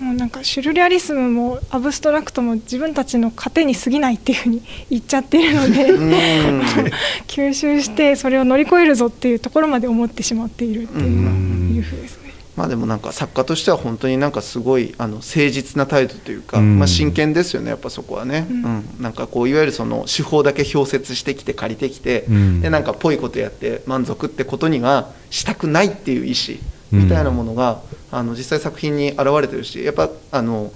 [0.03, 6.61] もうなんかシュルレアリスムもアブストラクトも自分たちの糧に過ぎないっていうふうに言っちゃってるので、うん。
[7.29, 12.33] 吸収してそれを乗り越えるぞっていうところまで思ってしまっているっていうふうですね。
[12.57, 16.81] まあでもなんか作家としては本当になんかすごいあの誠実な態度というか、うん。
[16.81, 18.85] まあ、真剣ですよねやっぱそこはね、うん。
[18.99, 22.61] なんかこういわゆるその手法だけ表説してきて借りてきて、うん。
[22.61, 26.59] でなんかぽいことやって満足ってことにはしたくないっていう意思
[26.93, 30.71] みたいなものが、あの実際作品に現れてるしやっぱあの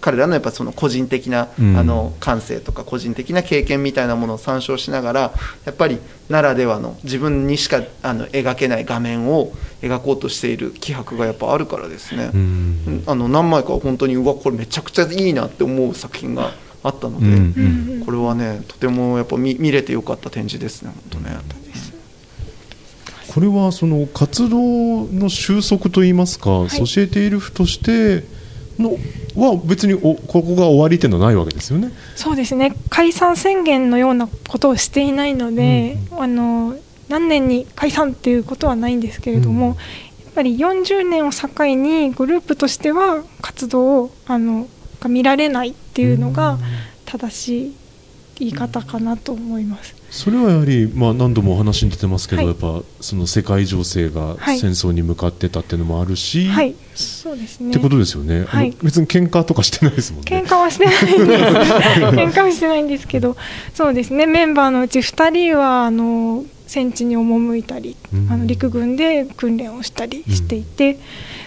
[0.00, 1.76] 彼らのやっぱその個人的な、うん。
[1.76, 5.20] あの感性とか個人的な経験みたいなものを参照しながら
[5.64, 9.52] やっぱりならではの自分にしかあの描けない画面を
[9.82, 13.04] 描こうとしている気迫がやっぱあるからですね、うん。
[13.06, 16.52] あの何枚かは本当にうわこれめちゃくちゃいいなって思う作品が
[16.84, 17.30] あったので、う
[18.00, 18.02] ん。
[18.06, 21.63] これはねとてもやっぱ見見れてよかった展示ですね本当ね。
[23.34, 26.70] これはその活動の収束といいますか、い。
[26.70, 28.22] ソシエテ・イルフとして
[28.78, 28.96] の
[29.34, 31.90] は別におここが終わりっていうのはないわけですよね。
[32.14, 32.76] そうですね。
[32.90, 36.76] 解散宣言のようなことをしていないので、あの
[37.08, 39.74] 何年に解散っていうことはないんですけれども、うん。
[39.74, 39.80] や
[40.30, 44.68] っぱり40年を境にグループとしては活動をあの
[45.00, 46.58] が見られないっていうのが
[47.04, 47.76] 正しい
[48.38, 50.03] 言い方かなと思います。
[50.14, 52.48] それはやはり、まあ、何度もお話に出てますけど、はい。
[52.50, 54.60] やっぱその世界情勢がはい。
[54.60, 57.70] 戦争に向かってたっていうのもあるし、はい、そうですね。
[57.70, 58.76] ってことですよね、はい。
[58.80, 60.30] 別に喧嘩とかしてないですもんね。
[60.30, 61.18] 喧嘩はしてないんです。
[62.14, 63.36] 喧嘩はしてないんですけど
[63.74, 64.26] そうですね。
[64.26, 68.28] メンバーのうち2人はあの戦地に赴いたり、うん。
[68.30, 71.00] あの陸軍で訓練をしたりしていて、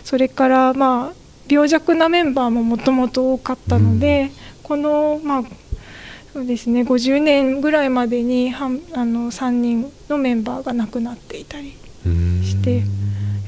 [0.04, 1.16] それからまあ
[1.48, 4.30] 病弱なメンバーももともと多かったので、
[4.62, 5.44] このまあ
[6.38, 6.84] そうですね。
[6.84, 11.74] 50年ぐらいまでに半あの3人のメンバーが亡くなっていたり
[12.06, 12.44] うん。
[12.44, 12.84] してや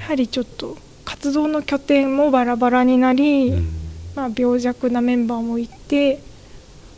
[0.07, 0.75] はりちょっと
[1.05, 3.67] 活動の拠点もバラバラになり、うん。
[4.15, 6.19] まあ、病弱なメンバーもいて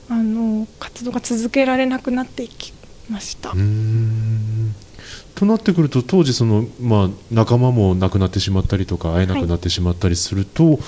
[0.07, 2.71] あの活動が続けられなくなっていき
[3.09, 3.51] ました。
[3.51, 4.73] うん。
[5.35, 10.79] となってくると当時その、まあ、仲間も亡くなってしまったりとか会えなくなってしまったりすると、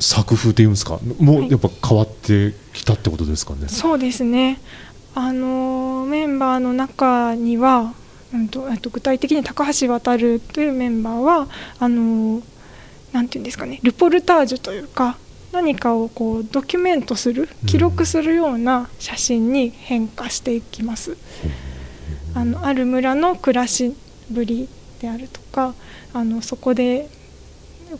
[0.00, 0.98] 作風っていうんですか？
[1.18, 3.68] もうやっぱ変わってきたってことですかね？
[3.68, 4.60] そうですね。
[5.14, 7.94] あのメンバーの中には、
[8.32, 12.42] うんと、あと具体的に高橋渡るというメンバーはあの
[13.12, 15.18] なんていうんですかね、ルポルタージュというか。
[15.52, 21.16] 何かをこうドキュメントする記録するような写真に変化していきます。
[22.34, 23.94] あのある村の暮らし
[24.32, 24.68] ぶり
[25.00, 25.74] であるとか
[26.12, 27.08] あのそこで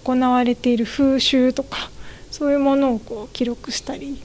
[0.04, 1.90] 行われている風習とか
[2.30, 4.20] そういうものをこう記録したり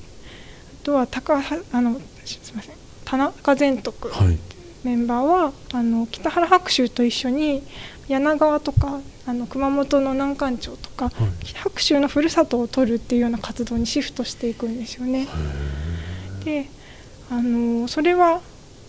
[0.82, 4.38] あとは高はあのすみません田中善徳はい。
[4.84, 7.64] メンバーはあの北原白秋と一緒に
[8.08, 11.12] 柳川とかあの熊本の南関町とか、
[11.44, 15.28] 白秋のふるさとを取るっていうような活動にシフトしていくんですよね。
[16.44, 16.68] で
[17.30, 18.42] あのそれは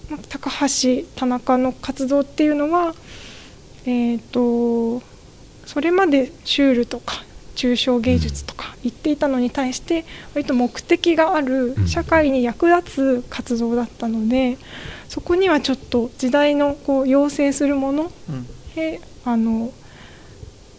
[0.09, 2.95] まあ高橋田中の活動っていうのは、
[3.85, 5.03] えー、と
[5.73, 7.23] それまでシュールとか
[7.55, 10.05] 抽象芸術とか言っていたのに対して
[10.35, 11.87] 割と目的があるうん。
[11.87, 14.59] 社会に役立つ活動だったので
[15.09, 18.47] そこにはちょっと時代のこう要請するものうん。
[18.75, 19.71] へあの、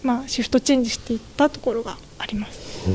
[0.04, 2.89] まあ、シフトチェンジしていったところがあります。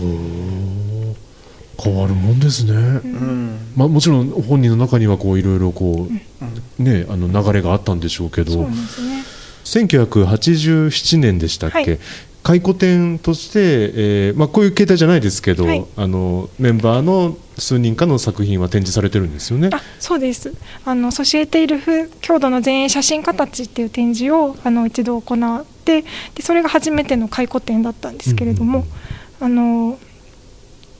[1.82, 2.74] 変わるもんですね。
[2.74, 3.72] うん。
[3.74, 8.52] まあ、もちろん本人の中にはこういろいろこう、ね、あの流れがあったんでしょうけど。
[8.52, 9.35] そうですね
[9.66, 11.98] 1987年でしたっけ、はい。
[12.44, 13.58] 回顧展として、
[14.28, 15.84] えーまあ、こういう形態じゃないですけど、はい。
[15.96, 19.70] あのメンバーの数人かの作品は展示されてるんですよね。
[19.72, 20.54] あそうです。
[20.84, 26.02] あのソシエテイルフ郷土の前衛写真家たちっていう展示をあの一度行って
[26.34, 28.84] でそれが初めての回顧展だったんですけれども、
[29.40, 29.98] あの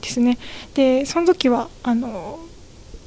[0.01, 0.37] ですね。
[0.73, 2.39] でその時はあの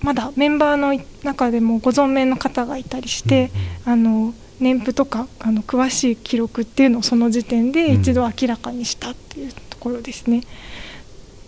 [0.00, 3.50] まだメンバーの中でもご存命の方がいたりして、
[3.84, 10.42] あの年譜とかあの詳しい記録っていうのをその時点で一度明らかにしたっていうところですね。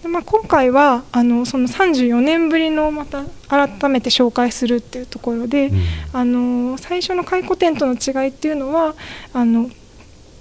[0.03, 5.79] でまあ、今回はあのその34年ぶりのまた改めて紹介するっていうところで、うん
[6.13, 8.95] あの最初の回顧展との違いっていうのは
[9.33, 9.71] あの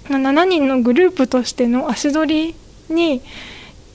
[0.06, 2.54] 7人のグループとしての足取り
[2.92, 3.22] に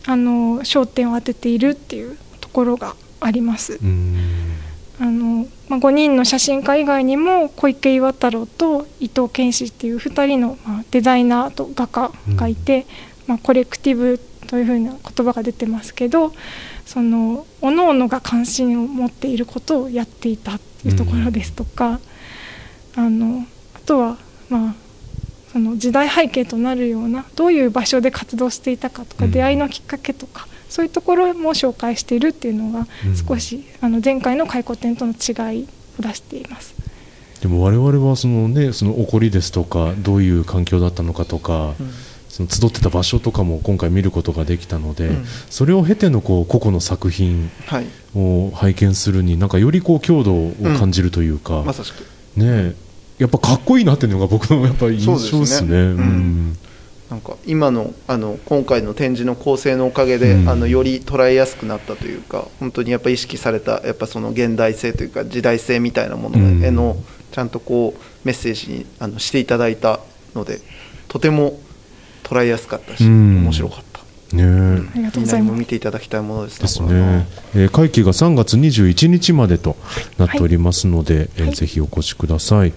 [0.06, 3.78] あの焦点を当てているっていうところがあります。
[3.84, 4.47] うん
[5.00, 12.88] あのまあ、5人の写真家以外にも小池岩太郎と伊藤健志っていう2人の、まあ、デザイナーと画家がいて、
[13.28, 16.32] まあ、コレクティブというふうな言葉が出てますけど
[16.86, 22.00] その各々が関心を持っていることをやっていたっていうところですとか、
[22.96, 23.46] あの
[23.76, 24.18] あとは、
[24.50, 24.76] まあ、
[25.52, 29.32] その時代背景となるようなどういう場所で活動していたかとか、うん。
[29.32, 33.16] 出会いのきっかけとかそういうところも紹介しているっていうのがうん。
[33.16, 35.68] 少し、あの前回の回顧展との違い
[36.00, 36.76] を出しています。
[37.42, 41.92] でも我々はその、ね、その起こりですとかどういう環境だったのかとか、うん。
[42.30, 45.26] その集ってた場所とかも今回見ることができたので、うん。
[45.50, 47.86] それを経てのこう個々の作品はい。
[48.16, 52.02] を拝見するになんかよりこう強度を感じるというか、まさしく。
[52.36, 52.76] ねえ
[53.20, 55.46] やっぱかっこいいなっていうのが僕のやっぱ印象ですね。
[55.46, 55.78] すね。
[55.78, 56.58] うん
[57.10, 60.50] なんか今のあの今回の展示の構成のおかげで、うん。
[60.50, 66.98] あのより捉えやすくなったというか本当にやっぱ意識されたやっぱその現代性というか時代性みたいなものへの、
[67.32, 70.00] ちゃんとこうメッセージにあのしていただいた
[70.36, 70.60] ので
[71.08, 71.60] とても
[72.24, 73.44] 捉えやすかったし、うん。
[73.44, 74.36] 面白かった。
[74.36, 74.46] ねえ。
[74.46, 75.60] ありがとうございます。
[75.60, 76.60] 見ていただきたいものです。
[76.60, 79.78] ですね、えー会期が3月21日までと
[80.18, 81.56] なっておりますので、えーはい。
[81.56, 82.74] ぜひお越しください。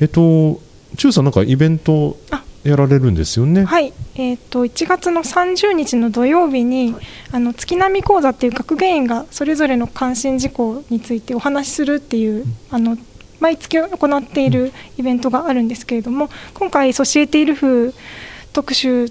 [0.00, 0.60] えっと、
[0.96, 3.64] 中さん、なんかイベントあやられるんですよね。
[3.64, 6.94] はい、えー、と1月の30日の土曜日に、
[7.32, 12.96] あの月並み講座っていう学芸員がそれぞれの関心事項についてお話しするっていう、あの
[13.38, 17.94] 毎月行っているイベントがあるんですけれども今回ソシエティルフ
[18.54, 19.04] 特集、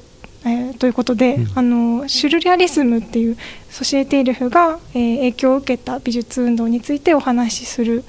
[0.43, 3.37] えーということで、あのシュルレアリスムっていう
[3.69, 8.03] ソシエティルフが、えー影響を受けた美術運動についてお話しする、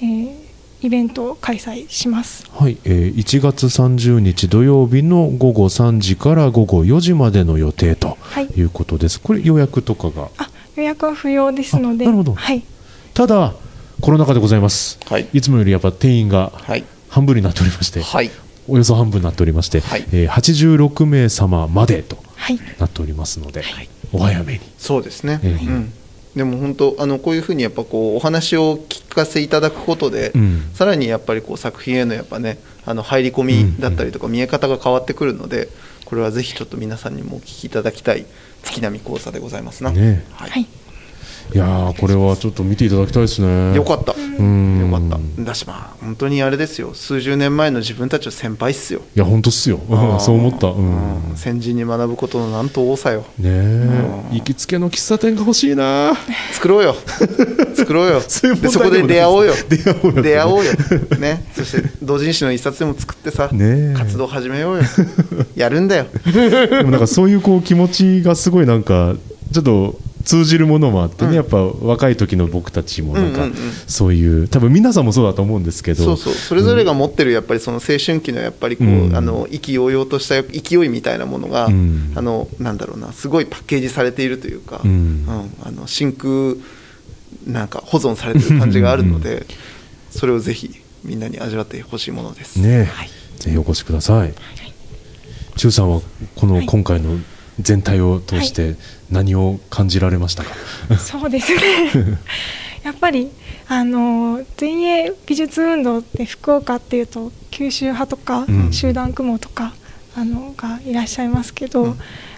[0.00, 0.47] えー
[0.80, 2.44] イベントを開催します。
[2.52, 8.46] はい、えー1月30日土曜日の午後3時から午後4時までの予定とはい。
[8.46, 9.20] いうことです。
[9.20, 10.28] これ予約とかが？
[10.38, 12.34] あ予約は不要ですので、あなるほど。
[12.34, 12.62] はい、
[13.14, 13.54] ただ、
[14.00, 14.98] コロナ禍でございます。
[15.06, 15.26] はい。
[15.32, 16.84] いつもよりやっぱ定員がはい。
[17.08, 18.30] 半分になっておりまして、はい。
[18.68, 20.04] およそ半分になっておりまして、はい。
[20.12, 23.64] えー86名様までとはい、なっておりますので、
[24.12, 24.60] お早めに。
[24.78, 25.92] そうですね、ええうん、
[26.38, 30.70] でも本当あのこういうふうにやっぱこうお話を聞かせいただくことで、うん。
[30.72, 35.68] さらにやっぱりこう作品へのやっぱねあの入り込みだったりとか見え方が変わってくるので
[36.04, 38.24] これはぜひちょっと皆さんにもお聞きいただきたい
[38.62, 40.50] 月並み講座でございますな、ねはい。
[40.50, 40.66] はい、
[41.54, 43.74] いやーこれはちょっと見ていただきたいですね。
[43.74, 44.80] よかった、うん。
[44.80, 45.42] よかった。
[45.42, 46.92] だしまあ本当にあれですよ。
[46.94, 49.80] 数十年前の自分たちの先輩っすよ、いや本当っすよ。
[49.88, 50.68] うん そう思った。
[50.68, 51.30] うん。
[51.30, 51.36] うん。
[51.36, 53.20] 先人に学ぶことのなんと多さよ。
[53.38, 54.10] ねえ。
[54.32, 56.16] 行きつけの喫茶店が欲しいな。
[56.52, 56.96] 作ろうよ。
[57.74, 58.20] 作ろうよ。
[58.20, 59.54] そこで出会おうよ。
[59.68, 60.22] 出会おうよ。
[60.22, 60.72] 出会おうよ。
[61.18, 61.44] ね。
[61.54, 63.94] そして同人誌の一冊でも作ってさ、ねえ。
[63.96, 64.82] 活動始めようよ。
[65.56, 66.06] やるんだよ。
[66.26, 69.14] でもなんかそういうこう気持ちがすごいなんか
[69.52, 71.34] ちょっと通じるものもあってね、うん。
[71.36, 73.48] やっぱ若い時の僕たちもなんか
[73.86, 76.04] そういう多分皆さんもそうだと思うんですけど。
[76.04, 76.34] そうそう。
[76.34, 79.16] それぞれが持ってるやっぱりその青春期のやっぱりこう、うん。
[79.16, 82.12] あの意気揚々とした勢いみたいなものが、うん。
[82.14, 85.24] あのなんだろうなすごいパッケージされているというか、うん。
[85.62, 86.56] あの真空
[87.46, 89.46] なんか保存されてる感じがあるので
[90.10, 90.74] それをぜひ
[91.04, 92.60] みんなに味わってほしいものです。
[92.60, 93.10] ねえ、はい。
[93.38, 94.34] ぜひお越しください。
[95.56, 96.02] 中さんは
[96.36, 97.18] この今回の
[97.60, 98.76] 全体を通して
[99.10, 100.50] 何を感じられましたか？
[100.98, 101.60] そうですね。
[102.84, 103.30] やっぱり
[103.68, 108.72] あの前衛美術運動って福岡っていうと九州派とか、うん。
[108.72, 109.74] 集団雲とか
[110.16, 111.88] あのがいらっしゃいますけど、うん。
[111.88, 111.96] やっ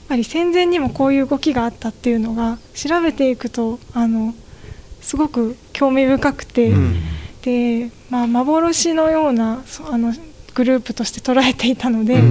[0.08, 4.34] ぱり戦前にもこういう動きがあったっていうのが調べていくとあの
[5.00, 7.00] すごく興味深くて、うん。
[7.42, 10.12] で、まあ、幻のようなそあの
[10.54, 12.22] グループとして捉えていたので、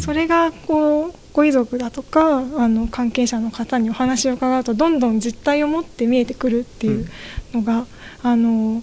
[0.00, 7.10] それがこうご遺族だとかあの関係者の方にお話を伺うとどんどん実態を持って見えてくるっていう
[7.52, 7.86] のが、
[8.22, 8.82] あの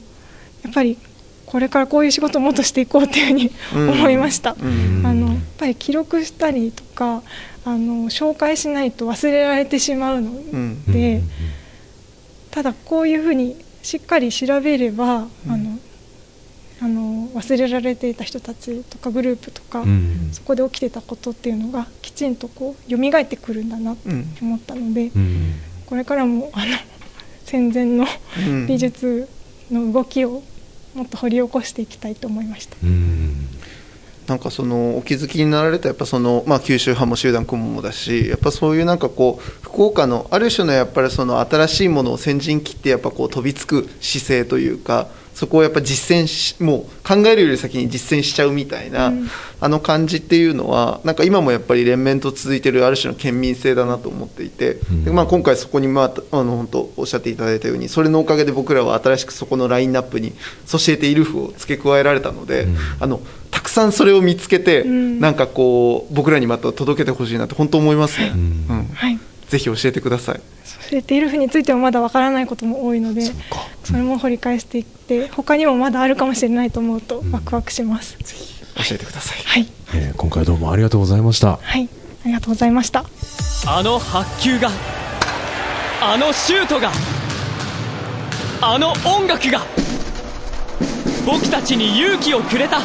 [0.64, 0.98] やっぱり
[1.46, 3.90] これからこういう仕事をもっとしていこうっていうふうにうん。
[3.92, 4.56] 思いました。
[4.62, 5.06] うん。
[5.06, 7.24] あのやっぱり記録したりとか
[7.66, 10.84] あの紹介しないと忘れられてしまうのうん。
[10.92, 11.22] で、
[12.52, 15.80] ただこういうふうにしっかり調べれば、あの
[16.84, 20.30] あの忘れられていた人たちとかグループとか、うん。
[20.32, 24.26] そこで起きてたことっていうのがきちんとこう蘇ってくるんだなってうん。
[24.42, 25.54] 思ったので、うん。
[25.86, 26.66] これからもあの
[27.46, 28.06] 戦前の
[28.48, 28.68] うん。
[28.68, 29.30] 美術
[29.70, 30.42] の動きを
[30.96, 32.76] もっと掘り起こしていきたいと思いました。
[32.84, 33.48] うん。
[34.28, 49.28] なんかそのお気づきになられたやっぱその、まあ、九州派も集団雲もだしやっぱそういうなんかこう福岡のある種のやっぱりその新しいものを先陣切ってやっぱこう飛びつく姿勢というかそこをやっぱ実践しもう考えるより先に実践しちゃうみたいな、うん。
[49.60, 55.06] あの感じっていうのはなんか今もやっぱり連綿と続いてるある種の県民性だなと思っていて、ん。
[55.06, 60.34] でまあ、今回そこに、まあ、あの本当おっしゃっていただいたようにそれのおかげで僕らは新しくそこのラインナップに
[60.66, 62.78] 「ソシエテ・イルフ」を付け加えられたので、うん。
[63.00, 63.22] あの
[63.52, 65.20] たくさんそれを見つけて、うん。
[65.20, 68.32] なんかこう僕らにまた届けてほしいなって本当思いますね、ん。
[68.34, 68.36] う
[68.74, 68.90] ん。
[68.94, 69.20] はい。
[69.52, 70.42] ぜひ教えてください
[70.92, 73.22] それているふうについてもまだわからないことも多いので
[73.86, 77.32] それも掘り返していって他にもまだあるかもしれないと思うとん。
[77.32, 78.18] ワクワクします、
[78.76, 79.38] 教えてください。
[79.38, 79.72] はい。
[79.96, 81.60] えー今回どうもありがとうございました。
[81.62, 81.88] はい。
[82.26, 83.06] ありがとうございました。
[83.68, 84.70] あの発球が
[86.02, 86.92] あのシュートが
[88.62, 89.62] あの音楽が
[91.26, 92.82] 僕たちに勇気をくれた。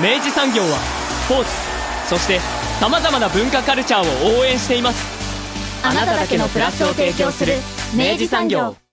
[0.00, 1.50] 明治産業はスポーツ
[2.08, 2.38] そして
[2.78, 5.17] さまざまな文化カルチャーを応援しています
[5.82, 7.54] あなただけのプラスを提供する
[7.96, 8.87] 明治産業。